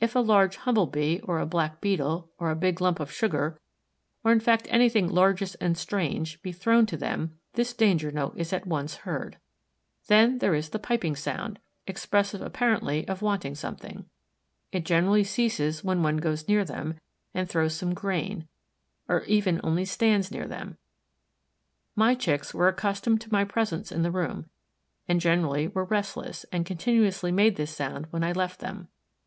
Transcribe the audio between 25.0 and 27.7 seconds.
and generally were restless, and continuously made